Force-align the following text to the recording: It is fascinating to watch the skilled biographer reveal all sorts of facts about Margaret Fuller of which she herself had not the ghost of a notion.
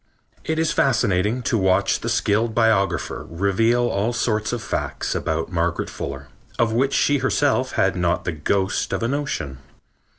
It 0.43 0.57
is 0.57 0.71
fascinating 0.71 1.43
to 1.43 1.59
watch 1.59 1.99
the 1.99 2.09
skilled 2.09 2.55
biographer 2.55 3.27
reveal 3.29 3.87
all 3.87 4.13
sorts 4.13 4.51
of 4.51 4.63
facts 4.63 5.13
about 5.13 5.51
Margaret 5.51 5.91
Fuller 5.91 6.27
of 6.57 6.73
which 6.73 6.95
she 6.95 7.19
herself 7.19 7.73
had 7.73 7.95
not 7.95 8.25
the 8.25 8.31
ghost 8.31 8.93
of 8.93 9.03
a 9.03 9.07
notion. 9.07 9.59